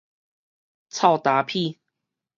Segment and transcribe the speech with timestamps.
[0.89, 1.75] 臭焦疕